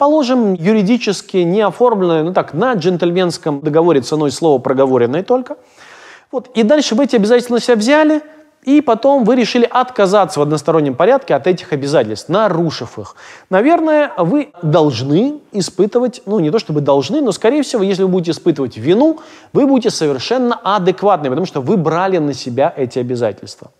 Положим, 0.00 0.54
юридически 0.54 1.36
не 1.36 1.60
оформленное, 1.60 2.22
ну 2.22 2.32
так, 2.32 2.54
на 2.54 2.72
джентльменском 2.72 3.60
договоре 3.60 4.00
ценой 4.00 4.30
слова 4.30 4.58
проговоренное 4.58 5.22
только. 5.22 5.58
Вот. 6.32 6.48
И 6.54 6.62
дальше 6.62 6.94
вы 6.94 7.04
эти 7.04 7.16
обязательства 7.16 7.60
себя 7.60 7.76
взяли, 7.76 8.22
и 8.64 8.80
потом 8.80 9.24
вы 9.24 9.36
решили 9.36 9.68
отказаться 9.70 10.40
в 10.40 10.42
одностороннем 10.42 10.94
порядке 10.94 11.34
от 11.34 11.46
этих 11.46 11.74
обязательств, 11.74 12.30
нарушив 12.30 12.98
их. 12.98 13.14
Наверное, 13.50 14.12
вы 14.16 14.52
должны 14.62 15.40
испытывать, 15.52 16.22
ну 16.24 16.38
не 16.38 16.50
то 16.50 16.58
чтобы 16.58 16.80
должны, 16.80 17.20
но 17.20 17.30
скорее 17.30 17.62
всего, 17.62 17.82
если 17.82 18.02
вы 18.02 18.08
будете 18.08 18.30
испытывать 18.30 18.78
вину, 18.78 19.20
вы 19.52 19.66
будете 19.66 19.90
совершенно 19.90 20.58
адекватны, 20.64 21.28
потому 21.28 21.44
что 21.44 21.60
вы 21.60 21.76
брали 21.76 22.16
на 22.16 22.32
себя 22.32 22.72
эти 22.74 22.98
обязательства. 22.98 23.70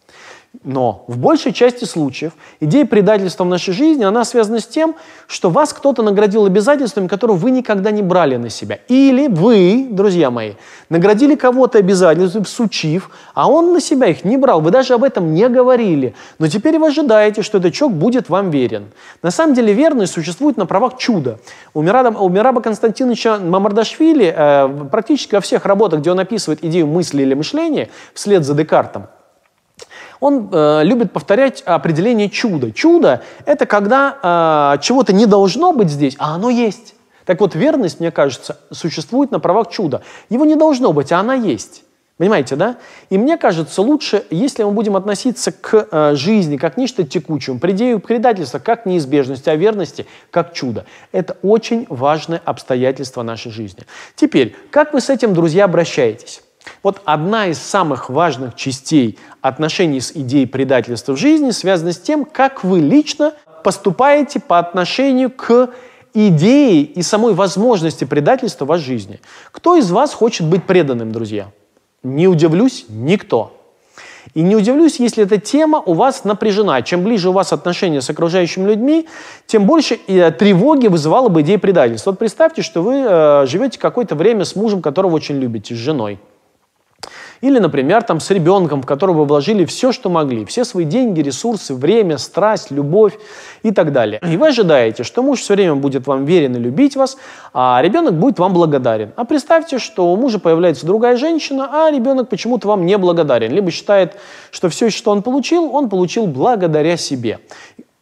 Но 0.65 1.05
в 1.07 1.17
большей 1.17 1.53
части 1.53 1.85
случаев 1.85 2.33
идея 2.59 2.85
предательства 2.85 3.45
в 3.45 3.47
нашей 3.47 3.73
жизни, 3.73 4.03
она 4.03 4.25
связана 4.25 4.59
с 4.59 4.67
тем, 4.67 4.97
что 5.29 5.49
вас 5.49 5.73
кто-то 5.73 6.03
наградил 6.03 6.45
обязательствами, 6.45 7.07
которые 7.07 7.37
вы 7.37 7.53
никогда 7.53 7.93
не 7.93 8.03
брали 8.03 8.37
на 8.37 8.51
себя. 8.51 8.81
Или 8.89 9.29
вы, 9.29 9.87
друзья 9.89 10.31
мои, 10.31 10.55
наградили 10.89 11.37
кого-то 11.37 11.79
обязательствами, 11.79 12.45
сучив, 12.45 13.11
а 13.33 13.49
он 13.49 13.73
на 13.73 13.81
себя 13.81 14.09
их 14.09 14.25
не 14.25 14.37
брал. 14.37 14.61
Вы 14.61 14.73
даже 14.73 14.93
об 14.95 15.05
этом 15.05 15.33
не 15.33 15.49
говорили. 15.49 16.15
Но 16.41 16.49
теперь 16.49 16.81
вы 16.81 16.89
ожидаете, 16.89 17.43
что 17.43 17.59
этот 17.59 17.73
человек 17.73 17.99
будет 17.99 18.29
вам 18.29 18.51
верен. 18.51 18.87
На 19.23 19.31
самом 19.31 19.55
деле 19.55 19.73
верность 19.73 20.13
существует 20.13 20.57
на 20.57 20.67
правах 20.67 20.99
чуда. 20.99 21.39
У 21.75 21.81
Мираба, 21.81 22.19
у 22.19 22.29
Мираба 22.29 22.61
Константиновича 22.61 23.39
Мамардашвили 23.39 24.35
э, 24.37 24.87
практически 24.91 25.37
во 25.37 25.41
всех 25.41 25.65
работах, 25.65 26.01
где 26.01 26.11
он 26.11 26.19
описывает 26.19 26.65
идею 26.65 26.89
мысли 26.89 27.23
или 27.23 27.35
мышления, 27.35 27.89
вслед 28.15 28.45
за 28.45 28.55
Декартом, 28.55 29.07
он 30.21 30.49
э, 30.53 30.83
любит 30.85 31.13
повторять 31.13 31.63
определение 31.63 32.29
чуда. 32.29 32.71
Чудо– 32.73 33.23
это 33.47 33.67
когда 33.67 34.77
э, 34.77 34.83
чего-то 34.83 35.13
не 35.13 35.27
должно 35.27 35.73
быть 35.73 35.91
здесь, 35.91 36.15
а 36.19 36.35
оно 36.35 36.51
есть. 36.51 36.95
Так 37.25 37.41
вот, 37.41 37.55
верность, 37.55 38.01
мне 38.01 38.11
кажется, 38.11 38.59
существует 38.71 39.31
на 39.31 39.41
правах 39.41 39.71
чуда. 39.71 40.03
Его 40.29 40.45
не 40.45 40.57
должно 40.57 40.93
быть, 40.93 41.13
а 41.13 41.21
она 41.21 41.35
есть. 41.35 41.85
Понимаете, 42.21 42.55
да? 42.55 42.77
И 43.09 43.17
мне 43.17 43.39
кажется, 43.39 43.81
лучше, 43.81 44.25
если 44.29 44.63
мы 44.63 44.73
будем 44.73 44.95
относиться 44.95 45.53
к 45.53 45.89
э, 45.91 46.15
жизни 46.17 46.59
как 46.59 46.77
нечто 46.77 47.03
текучему, 47.03 47.59
к 47.59 47.63
предательства 47.63 48.59
как 48.59 48.83
к 48.83 48.87
неизбежности, 48.87 49.49
а 49.49 49.57
верности 49.57 50.07
как 50.31 50.53
чудо. 50.53 50.85
Это 51.13 51.39
очень 51.43 51.87
важное 51.89 52.43
обстоятельство 52.45 53.23
нашей 53.23 53.53
жизни. 53.53 53.85
Теперь, 54.17 54.55
как 54.71 54.93
вы 54.93 55.01
с 55.01 55.09
этим, 55.09 55.33
друзья, 55.33 55.65
обращаетесь? 55.65 56.43
Вот 56.83 57.01
одна 57.05 57.47
из 57.49 57.59
самых 57.59 58.11
важных 58.11 58.55
частей 58.55 59.19
отношений 59.41 60.01
с 60.01 60.13
идеей 60.13 60.47
предательства 60.47 61.13
в 61.13 61.19
жизни 61.19 61.51
связана 61.51 61.93
с 61.93 61.99
тем, 61.99 62.25
как 62.25 62.65
вы 62.65 62.81
лично 62.81 63.35
поступаете 63.65 64.41
по 64.41 64.59
отношению 64.59 65.31
к 65.31 65.71
идее 66.15 66.83
и 66.83 67.03
самой 67.03 67.35
возможности 67.35 68.05
предательства 68.05 68.65
в 68.65 68.69
вашей 68.69 68.85
жизни. 68.85 69.21
Кто 69.53 69.77
из 69.77 69.91
вас 69.91 70.13
хочет 70.13 70.47
быть 70.47 70.65
преданным, 70.65 71.13
друзья? 71.13 71.51
Не 72.03 72.29
удивлюсь, 72.29 72.87
никто. 72.89 73.57
И 74.35 74.43
не 74.43 74.55
удивлюсь, 74.55 75.01
если 75.01 75.25
эта 75.25 75.39
тема 75.39 75.81
у 75.81 75.95
вас 75.95 76.25
напряжена. 76.25 76.83
Чем 76.83 77.03
ближе 77.03 77.31
у 77.31 77.33
вас 77.33 77.53
отношения 77.53 78.01
с 78.01 78.11
окружающими 78.11 78.69
людьми, 78.69 79.09
тем 79.47 79.67
больше 79.67 79.99
э, 80.07 80.31
тревоги 80.31 80.87
вызывала 80.87 81.29
бы 81.29 81.41
идея 81.41 81.59
предательства. 81.59 82.11
Вот 82.11 82.19
представьте, 82.19 82.63
что 82.63 82.83
вы 82.83 83.05
э, 83.07 83.47
живете 83.47 83.79
какое-то 83.79 84.15
время 84.15 84.45
с 84.45 84.55
мужем, 84.55 84.83
которого 84.83 85.15
очень 85.15 85.39
любите, 85.39 85.75
с 85.75 85.79
женой. 85.79 86.19
Или, 87.41 87.59
например, 87.59 88.03
там, 88.03 88.21
с 88.21 88.31
ребенком, 88.31 88.83
в 88.83 88.87
которого 88.87 89.25
вложили 89.25 89.65
все, 89.65 89.93
что 89.93 90.11
могли, 90.11 90.45
все 90.45 90.65
свои 90.65 90.85
деньги, 90.85 91.21
ресурсы, 91.21 91.75
время, 91.75 92.19
страсть, 92.19 92.71
любовь 92.71 93.19
и 93.63 93.71
так 93.71 93.93
далее. 93.93 94.21
И 94.31 94.37
вы 94.37 94.49
ожидаете, 94.49 95.05
что 95.05 95.23
муж 95.23 95.41
все 95.41 95.55
время 95.55 95.75
будет 95.75 96.07
вам 96.07 96.27
верен 96.27 96.57
и 96.57 96.59
любить 96.59 96.97
вас, 96.97 97.17
а 97.55 97.81
ребенок 97.83 98.15
будет 98.15 98.39
вам 98.39 98.53
благодарен. 98.53 99.13
А 99.17 99.25
представьте, 99.25 99.79
что 99.79 100.13
у 100.13 100.17
мужа 100.17 100.39
появляется 100.39 100.85
другая 100.85 101.17
женщина, 101.17 101.71
а 101.73 101.91
ребенок 101.91 102.29
почему-то 102.29 102.69
вам 102.69 102.85
не 102.85 102.99
благодарен, 102.99 103.53
либо 103.53 103.71
считает, 103.71 104.17
что 104.51 104.69
все, 104.69 104.91
что 104.91 105.11
он 105.11 105.23
получил, 105.23 105.75
он 105.75 105.89
получил 105.89 106.27
благодаря 106.27 106.97
себе. 106.99 107.39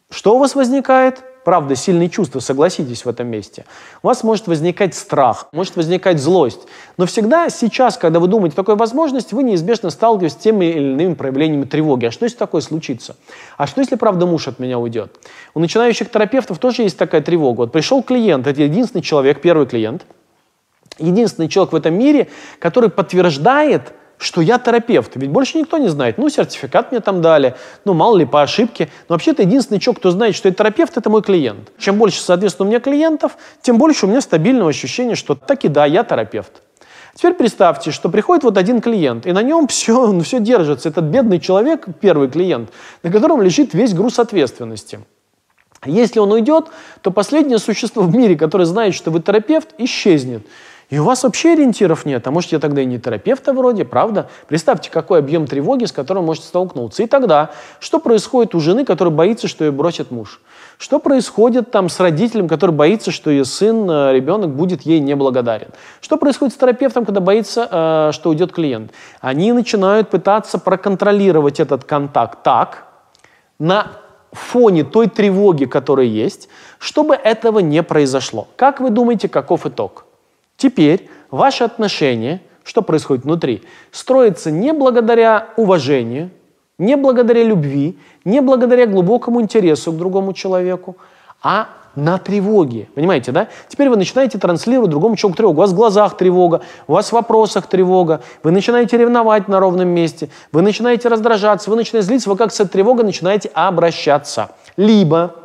Что 0.09 0.35
у 0.35 0.39
вас 0.39 0.55
возникает? 0.55 1.23
Правда, 1.43 1.75
сильные 1.75 2.09
чувства, 2.09 2.39
согласитесь 2.39 3.05
в 3.05 3.09
этом 3.09 3.27
месте, 3.27 3.65
у 4.03 4.07
вас 4.07 4.23
может 4.23 4.47
возникать 4.47 4.95
страх, 4.95 5.47
может 5.51 5.75
возникать 5.75 6.19
злость. 6.19 6.61
Но 6.97 7.05
всегда 7.05 7.49
сейчас, 7.49 7.97
когда 7.97 8.19
вы 8.19 8.27
думаете 8.27 8.53
о 8.53 8.57
такой 8.57 8.75
возможности, 8.75 9.33
вы 9.33 9.43
неизбежно 9.43 9.89
сталкиваетесь 9.89 10.37
с 10.37 10.41
теми 10.41 10.65
или 10.65 10.91
иными 10.91 11.13
проявлениями 11.13 11.65
тревоги. 11.65 12.05
А 12.05 12.11
что 12.11 12.25
если 12.25 12.37
такое 12.37 12.61
случится? 12.61 13.15
А 13.57 13.67
что 13.67 13.81
если, 13.81 13.95
правда, 13.95 14.25
муж 14.25 14.47
от 14.47 14.59
меня 14.59 14.79
уйдет? 14.79 15.17
У 15.53 15.59
начинающих 15.59 16.09
терапевтов 16.11 16.59
тоже 16.59 16.83
есть 16.83 16.97
такая 16.97 17.21
тревога. 17.21 17.61
Вот 17.61 17.71
пришел 17.71 18.03
клиент, 18.03 18.47
это 18.47 18.61
единственный 18.61 19.01
человек, 19.01 19.41
первый 19.41 19.67
клиент, 19.67 20.05
единственный 20.97 21.47
человек 21.47 21.73
в 21.73 21.75
этом 21.75 21.93
мире, 21.93 22.27
который 22.59 22.89
подтверждает, 22.89 23.93
что 24.19 24.41
я 24.41 24.59
терапевт. 24.59 25.13
Ведь 25.15 25.29
больше 25.29 25.57
никто 25.57 25.77
не 25.77 25.87
знает. 25.87 26.17
Ну, 26.17 26.29
сертификат 26.29 26.91
мне 26.91 26.99
там 26.99 27.21
дали, 27.21 27.55
ну, 27.85 27.93
мало 27.93 28.17
ли, 28.17 28.25
по 28.25 28.41
ошибке. 28.41 28.89
Но 29.07 29.15
вообще-то 29.15 29.43
единственный 29.43 29.79
человек, 29.79 29.99
кто 29.99 30.11
знает, 30.11 30.35
что 30.35 30.49
я 30.49 30.53
терапевт, 30.53 30.97
это 30.97 31.09
мой 31.09 31.21
клиент. 31.21 31.71
Чем 31.79 31.97
больше, 31.97 32.21
соответственно, 32.21 32.67
у 32.67 32.69
меня 32.69 32.81
клиентов, 32.81 33.37
тем 33.61 33.77
больше 33.77 34.05
у 34.05 34.09
меня 34.09 34.19
стабильного 34.19 34.69
ощущения, 34.69 35.15
что 35.15 35.35
таки 35.35 35.69
да, 35.69 35.85
я 35.85 36.03
терапевт. 36.03 36.61
Теперь 37.15 37.33
представьте, 37.33 37.91
что 37.91 38.09
приходит 38.09 38.43
вот 38.43 38.57
один 38.57 38.81
клиент, 38.81 39.25
и 39.25 39.31
на 39.31 39.41
нем 39.41 39.67
все, 39.67 40.07
ну, 40.11 40.21
все 40.21 40.39
держится. 40.39 40.89
Этот 40.89 41.05
бедный 41.05 41.39
человек, 41.39 41.85
первый 42.01 42.29
клиент, 42.29 42.71
на 43.03 43.11
котором 43.11 43.41
лежит 43.41 43.73
весь 43.73 43.93
груз 43.93 44.19
ответственности. 44.19 44.99
Если 45.85 46.19
он 46.19 46.31
уйдет, 46.33 46.67
то 47.01 47.11
последнее 47.11 47.57
существо 47.57 48.03
в 48.03 48.13
мире, 48.13 48.35
которое 48.35 48.65
знает, 48.65 48.93
что 48.93 49.11
вы 49.11 49.21
терапевт, 49.21 49.69
исчезнет. 49.77 50.45
И 50.89 50.97
у 50.97 51.03
вас 51.03 51.23
вообще 51.23 51.53
ориентиров 51.53 52.05
нет. 52.05 52.25
А 52.25 52.31
может, 52.31 52.51
я 52.51 52.59
тогда 52.59 52.81
и 52.81 52.85
не 52.85 52.99
терапевта 52.99 53.53
вроде, 53.53 53.85
правда? 53.85 54.27
Представьте, 54.47 54.89
какой 54.89 55.19
объем 55.19 55.45
тревоги, 55.45 55.85
с 55.85 55.91
которым 55.91 56.25
можете 56.25 56.47
столкнуться. 56.47 57.03
И 57.03 57.07
тогда, 57.07 57.51
что 57.79 57.99
происходит 57.99 58.55
у 58.55 58.59
жены, 58.59 58.85
которая 58.85 59.13
боится, 59.13 59.47
что 59.47 59.63
ее 59.63 59.71
бросит 59.71 60.09
муж? 60.09 60.41
Что 60.79 60.97
происходит 60.97 61.69
там 61.69 61.89
с 61.89 61.99
родителем, 61.99 62.47
который 62.47 62.71
боится, 62.71 63.11
что 63.11 63.29
ее 63.29 63.45
сын, 63.45 63.89
э, 63.89 64.13
ребенок 64.13 64.49
будет 64.55 64.81
ей 64.81 64.99
неблагодарен? 64.99 65.67
Что 66.01 66.17
происходит 66.17 66.55
с 66.55 66.57
терапевтом, 66.57 67.05
когда 67.05 67.19
боится, 67.19 67.67
э, 67.69 68.11
что 68.11 68.31
уйдет 68.31 68.51
клиент? 68.51 68.91
Они 69.21 69.53
начинают 69.53 70.09
пытаться 70.09 70.57
проконтролировать 70.57 71.59
этот 71.59 71.83
контакт 71.83 72.41
так, 72.41 72.85
на 73.59 73.91
фоне 74.31 74.83
той 74.83 75.07
тревоги, 75.07 75.65
которая 75.65 76.07
есть, 76.07 76.49
чтобы 76.79 77.13
этого 77.13 77.59
не 77.59 77.83
произошло. 77.83 78.47
Как 78.55 78.79
вы 78.79 78.89
думаете, 78.89 79.27
каков 79.29 79.67
итог? 79.67 80.05
Теперь 80.59 81.09
ваши 81.31 81.63
отношения, 81.63 82.41
что 82.63 82.81
происходит 82.81 83.23
внутри, 83.23 83.63
строятся 83.91 84.51
не 84.51 84.73
благодаря 84.73 85.47
уважению, 85.55 86.31
не 86.77 86.97
благодаря 86.97 87.43
любви, 87.43 87.97
не 88.25 88.41
благодаря 88.41 88.85
глубокому 88.85 89.41
интересу 89.41 89.93
к 89.93 89.97
другому 89.97 90.33
человеку, 90.33 90.97
а 91.41 91.69
на 91.95 92.17
тревоге. 92.17 92.89
Понимаете, 92.93 93.31
да? 93.31 93.47
Теперь 93.69 93.89
вы 93.89 93.95
начинаете 93.95 94.37
транслировать 94.37 94.89
другому 94.89 95.15
человеку 95.15 95.37
тревогу. 95.37 95.59
У 95.59 95.61
вас 95.61 95.71
в 95.71 95.75
глазах 95.75 96.17
тревога, 96.17 96.61
у 96.87 96.93
вас 96.93 97.07
в 97.07 97.13
вопросах 97.13 97.67
тревога, 97.67 98.21
вы 98.43 98.51
начинаете 98.51 98.97
ревновать 98.97 99.47
на 99.47 99.61
ровном 99.61 99.87
месте, 99.87 100.29
вы 100.51 100.61
начинаете 100.61 101.07
раздражаться, 101.07 101.69
вы 101.69 101.77
начинаете 101.77 102.07
злиться, 102.07 102.29
вы 102.29 102.35
как 102.35 102.51
с 102.51 102.59
этой 102.59 102.71
тревогой 102.71 103.05
начинаете 103.05 103.49
обращаться. 103.53 104.51
Либо 104.75 105.35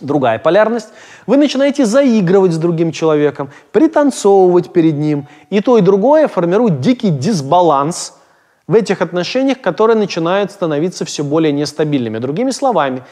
Другая 0.00 0.38
полярность. 0.38 0.88
Вы 1.26 1.36
начинаете 1.36 1.86
заигрывать 1.86 2.52
с 2.52 2.58
другим 2.58 2.92
человеком, 2.92 3.50
пританцовывать 3.70 4.72
перед 4.72 4.94
ним. 4.94 5.28
И 5.50 5.60
то, 5.60 5.78
и 5.78 5.80
другое 5.80 6.28
формирует 6.28 6.80
дикий 6.80 7.10
дисбаланс 7.10 8.14
в 8.72 8.74
этих 8.74 9.02
отношениях, 9.02 9.60
которые 9.60 9.96
начинают 9.96 10.50
становиться 10.50 11.04
все 11.04 11.22
более 11.22 11.52
нестабильными. 11.52 12.18
Другими 12.18 12.50
словами, 12.50 13.02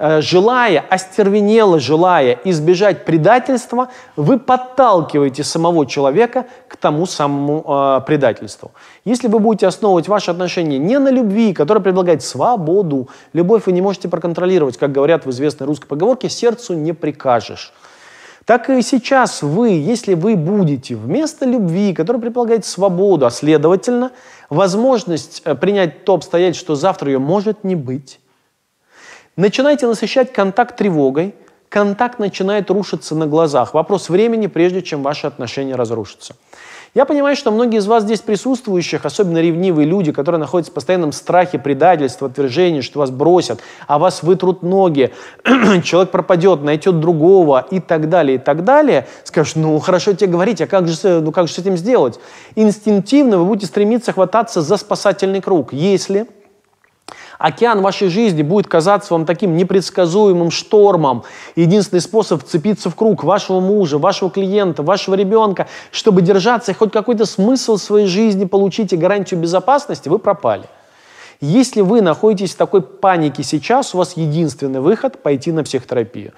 Э, 0.00 0.20
желая, 0.20 0.84
остервенело 0.88 1.80
желая 1.80 2.38
избежать 2.44 3.04
предательства, 3.04 3.88
вы 4.14 4.38
подталкиваете 4.38 5.42
самого 5.42 5.86
человека 5.86 6.46
к 6.68 6.76
тому 6.76 7.04
самому 7.04 7.64
э, 7.66 8.00
предательству. 8.06 8.70
Если 9.04 9.26
вы 9.26 9.40
будете 9.40 9.66
основывать 9.66 10.06
ваши 10.06 10.30
отношения 10.30 10.78
не 10.78 11.00
на 11.00 11.08
любви, 11.08 11.52
которая 11.52 11.82
предлагает 11.82 12.22
свободу, 12.22 13.08
любовь 13.32 13.66
вы 13.66 13.72
не 13.72 13.82
можете 13.82 14.08
проконтролировать, 14.08 14.78
как 14.78 14.92
говорят 14.92 15.26
в 15.26 15.30
известной 15.30 15.66
русской 15.66 15.88
поговорке, 15.88 16.28
сердцу 16.28 16.74
не 16.74 16.92
прикажешь. 16.92 17.72
Так 18.48 18.70
и 18.70 18.80
сейчас 18.80 19.42
вы, 19.42 19.72
если 19.72 20.14
вы 20.14 20.34
будете 20.34 20.96
вместо 20.96 21.44
любви, 21.44 21.92
которая 21.92 22.22
предполагает 22.22 22.64
свободу, 22.64 23.26
а 23.26 23.30
следовательно, 23.30 24.10
возможность 24.48 25.42
э, 25.44 25.54
принять 25.54 26.06
то 26.06 26.14
обстоятельство, 26.14 26.64
что 26.64 26.74
завтра 26.74 27.12
ее 27.12 27.18
может 27.18 27.62
не 27.62 27.74
быть, 27.74 28.20
Начинайте 29.36 29.86
насыщать 29.86 30.32
контакт 30.32 30.78
тревогой, 30.78 31.34
контакт 31.68 32.18
начинает 32.18 32.70
рушиться 32.70 33.14
на 33.14 33.26
глазах. 33.26 33.74
Вопрос 33.74 34.08
времени, 34.08 34.46
прежде 34.46 34.80
чем 34.80 35.02
ваши 35.02 35.26
отношения 35.26 35.76
разрушатся. 35.76 36.34
Я 36.94 37.04
понимаю, 37.04 37.36
что 37.36 37.50
многие 37.50 37.78
из 37.78 37.86
вас 37.86 38.02
здесь 38.04 38.20
присутствующих, 38.20 39.04
особенно 39.04 39.38
ревнивые 39.38 39.86
люди, 39.86 40.10
которые 40.10 40.40
находятся 40.40 40.72
в 40.72 40.74
постоянном 40.74 41.12
страхе, 41.12 41.58
предательства, 41.58 42.28
отвержения, 42.28 42.80
что 42.80 43.00
вас 43.00 43.10
бросят, 43.10 43.60
а 43.86 43.98
вас 43.98 44.22
вытрут 44.22 44.62
ноги, 44.62 45.12
человек 45.84 46.10
пропадет, 46.10 46.62
найдет 46.62 46.98
другого 46.98 47.66
и 47.70 47.80
так 47.80 48.08
далее, 48.08 48.36
и 48.36 48.38
так 48.38 48.64
далее, 48.64 49.06
скажешь, 49.24 49.54
ну 49.54 49.78
хорошо 49.80 50.14
тебе 50.14 50.32
говорить, 50.32 50.62
а 50.62 50.66
как 50.66 50.88
же, 50.88 51.20
ну, 51.20 51.30
как 51.30 51.48
же 51.48 51.54
с 51.54 51.58
этим 51.58 51.76
сделать? 51.76 52.18
Инстинктивно 52.56 53.38
вы 53.38 53.44
будете 53.44 53.66
стремиться 53.66 54.12
хвататься 54.12 54.62
за 54.62 54.78
спасательный 54.78 55.42
круг, 55.42 55.72
если 55.72 56.26
океан 57.38 57.80
вашей 57.80 58.08
жизни 58.08 58.42
будет 58.42 58.66
казаться 58.66 59.14
вам 59.14 59.24
таким 59.24 59.56
непредсказуемым 59.56 60.50
штормом, 60.50 61.24
единственный 61.56 62.00
способ 62.00 62.42
вцепиться 62.42 62.90
в 62.90 62.94
круг 62.94 63.24
вашего 63.24 63.60
мужа, 63.60 63.98
вашего 63.98 64.30
клиента, 64.30 64.82
вашего 64.82 65.14
ребенка, 65.14 65.68
чтобы 65.90 66.22
держаться 66.22 66.72
и 66.72 66.74
хоть 66.74 66.92
какой-то 66.92 67.24
смысл 67.24 67.76
в 67.76 67.82
своей 67.82 68.06
жизни 68.06 68.44
получить 68.44 68.92
и 68.92 68.96
гарантию 68.96 69.40
безопасности, 69.40 70.08
вы 70.08 70.18
пропали. 70.18 70.68
Если 71.40 71.82
вы 71.82 72.02
находитесь 72.02 72.54
в 72.54 72.56
такой 72.56 72.82
панике 72.82 73.44
сейчас, 73.44 73.94
у 73.94 73.98
вас 73.98 74.16
единственный 74.16 74.80
выход– 74.80 75.22
пойти 75.22 75.52
на 75.52 75.62
психотерапию. 75.62 76.32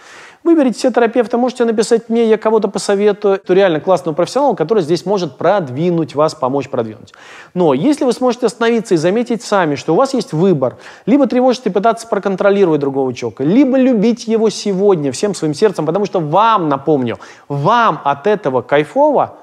Выберите 0.44 0.78
себе 0.78 0.92
терапевта, 0.92 1.38
можете 1.38 1.64
написать 1.64 2.10
мне, 2.10 2.28
я 2.28 2.36
кого-то 2.36 2.68
посоветую. 2.68 3.36
Это 3.36 3.54
реально 3.54 3.80
классного 3.80 4.14
профессионала, 4.14 4.54
который 4.54 4.82
здесь 4.82 5.06
может 5.06 5.38
продвинуть 5.38 6.14
вас, 6.14 6.34
помочь 6.34 6.68
продвинуть. 6.68 7.14
Но 7.54 7.72
если 7.72 8.04
вы 8.04 8.12
сможете 8.12 8.46
остановиться 8.46 8.92
и 8.92 8.98
заметить 8.98 9.42
сами, 9.42 9.74
что 9.74 9.94
у 9.94 9.96
вас 9.96 10.12
есть 10.12 10.34
выбор, 10.34 10.76
либо 11.06 11.26
тревожиться 11.26 11.70
и 11.70 11.72
пытаться 11.72 12.06
проконтролировать 12.06 12.80
другого 12.80 13.14
человека, 13.14 13.42
либо 13.42 13.78
любить 13.78 14.28
его 14.28 14.50
сегодня 14.50 15.12
всем 15.12 15.34
своим 15.34 15.54
сердцем, 15.54 15.86
потому 15.86 16.04
что 16.04 16.20
вам, 16.20 16.68
напомню, 16.68 17.18
вам 17.48 18.02
от 18.04 18.26
этого 18.26 18.60
кайфово, 18.60 19.36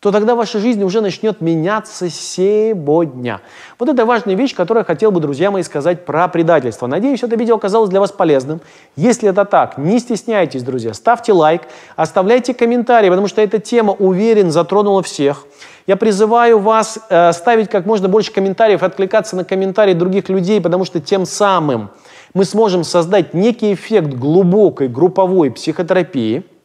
то 0.00 0.12
тогда 0.12 0.34
ваша 0.34 0.58
жизнь 0.58 0.82
уже 0.82 1.00
начнет 1.00 1.40
меняться 1.40 2.10
сегодня. 2.10 3.40
Вот 3.78 3.88
это 3.88 4.04
важная 4.04 4.34
вещь, 4.34 4.54
которую 4.54 4.82
я 4.82 4.84
хотел 4.84 5.10
бы, 5.10 5.20
друзья 5.20 5.50
мои, 5.50 5.62
сказать 5.62 6.04
про 6.04 6.28
предательство. 6.28 6.86
Надеюсь, 6.86 7.22
это 7.22 7.34
видео 7.36 7.56
оказалось 7.56 7.88
для 7.88 8.00
вас 8.00 8.12
полезным. 8.12 8.60
Если 8.94 9.28
это 9.28 9.44
так, 9.44 9.78
не 9.78 9.98
стесняйтесь, 9.98 10.62
друзья, 10.62 10.92
ставьте 10.92 11.32
лайк, 11.32 11.62
оставляйте 11.96 12.52
комментарии, 12.52 13.08
потому 13.08 13.26
что 13.26 13.40
эта 13.40 13.58
тема, 13.58 13.94
уверен, 13.94 14.50
затронула 14.50 15.02
всех. 15.02 15.46
Я 15.86 15.96
призываю 15.96 16.58
вас 16.58 16.98
э, 17.08 17.32
ставить 17.32 17.70
как 17.70 17.86
можно 17.86 18.08
больше 18.08 18.32
комментариев, 18.32 18.82
откликаться 18.82 19.34
на 19.36 19.44
комментарии 19.44 19.94
других 19.94 20.28
людей, 20.28 20.60
потому 20.60 20.84
что 20.84 21.00
тем 21.00 21.24
самым 21.24 21.90
мы 22.34 22.44
сможем 22.44 22.84
создать 22.84 23.34
некий 23.34 23.72
эффект 23.72 24.08
глубокой 24.08 24.88
групповой 24.88 25.50
психотерапии– 25.50 26.44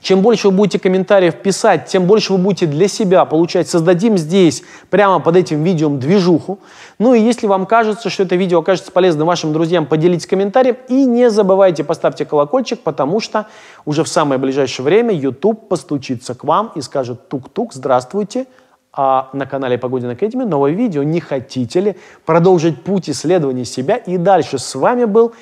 чем 0.00 0.20
больше 0.20 0.48
вы 0.48 0.54
будете 0.54 0.78
комментариев 0.78 1.36
писать, 1.36 1.86
тем 1.86 2.06
больше 2.06 2.32
вы 2.32 2.38
будете 2.38 2.66
для 2.66 2.86
себя 2.88 3.24
получать. 3.24 3.68
Создадим 3.68 4.16
здесь, 4.16 4.62
прямо 4.90 5.18
под 5.18 5.36
этим 5.36 5.62
видео, 5.64 5.88
движуху. 5.88 6.60
Ну 6.98 7.14
и 7.14 7.20
если 7.20 7.46
вам 7.46 7.66
кажется, 7.66 8.08
что 8.08 8.22
это 8.22 8.36
видео 8.36 8.60
окажется 8.60 8.92
полезным 8.92 9.26
вашим 9.26 9.52
друзьям, 9.52 9.86
поделитесь 9.86 10.26
комментарием. 10.26 10.76
И 10.88 11.04
не 11.04 11.30
забывайте, 11.30 11.82
поставьте 11.82 12.24
колокольчик, 12.24 12.80
потому 12.80 13.20
что 13.20 13.46
уже 13.84 14.04
в 14.04 14.08
самое 14.08 14.40
ближайшее 14.40 14.84
время 14.84 15.12
YouTube 15.12 15.68
постучится 15.68 16.34
к 16.34 16.44
вам 16.44 16.72
и 16.74 16.80
скажет 16.80 17.28
тук-тук, 17.28 17.74
здравствуйте, 17.74 18.46
а 18.92 19.30
на 19.32 19.46
канале 19.46 19.78
Погодин 19.78 20.10
Академи 20.10 20.44
новое 20.44 20.72
видео. 20.72 21.02
Не 21.02 21.20
хотите 21.20 21.80
ли 21.80 21.96
продолжить 22.24 22.82
путь 22.82 23.10
исследования 23.10 23.64
себя? 23.64 23.96
И 23.96 24.16
дальше 24.16 24.58
с 24.58 24.74
вами 24.74 25.04
был 25.04 25.34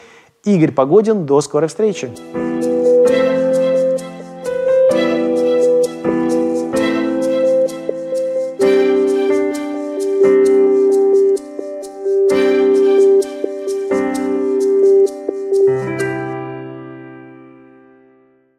Игорь 0.45 0.73
Погодин. 0.73 1.27
До 1.27 1.41
скорой 1.41 1.69
встречи! 1.69 2.76